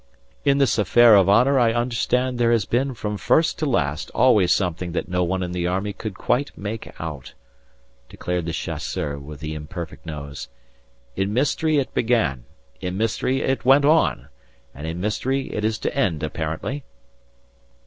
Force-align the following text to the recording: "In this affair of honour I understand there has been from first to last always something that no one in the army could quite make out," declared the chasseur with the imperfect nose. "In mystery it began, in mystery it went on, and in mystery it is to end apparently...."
"In 0.43 0.57
this 0.57 0.79
affair 0.79 1.13
of 1.13 1.29
honour 1.29 1.59
I 1.59 1.73
understand 1.73 2.39
there 2.39 2.51
has 2.51 2.65
been 2.65 2.95
from 2.95 3.17
first 3.19 3.59
to 3.59 3.67
last 3.67 4.09
always 4.15 4.51
something 4.51 4.93
that 4.93 5.07
no 5.07 5.23
one 5.23 5.43
in 5.43 5.51
the 5.51 5.67
army 5.67 5.93
could 5.93 6.15
quite 6.15 6.57
make 6.57 6.91
out," 6.99 7.35
declared 8.09 8.47
the 8.47 8.51
chasseur 8.51 9.19
with 9.19 9.41
the 9.41 9.53
imperfect 9.53 10.07
nose. 10.07 10.47
"In 11.15 11.31
mystery 11.31 11.77
it 11.77 11.93
began, 11.93 12.45
in 12.79 12.97
mystery 12.97 13.41
it 13.43 13.63
went 13.63 13.85
on, 13.85 14.29
and 14.73 14.87
in 14.87 14.99
mystery 14.99 15.53
it 15.53 15.63
is 15.63 15.77
to 15.77 15.95
end 15.95 16.23
apparently...." 16.23 16.83